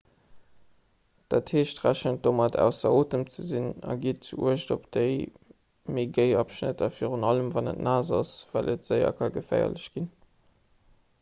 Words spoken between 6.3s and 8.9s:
abschnitter virun allem wann et naass ass well et